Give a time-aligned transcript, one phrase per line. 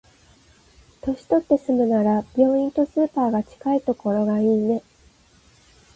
[1.01, 4.81] 年取って住むなら、病院とスーパーが近いところがいいね。